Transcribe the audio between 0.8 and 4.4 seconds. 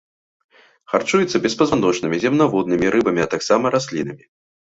Харчуюцца беспазваночнымі, земнаводнымі, рыбамі, а таксама раслінамі.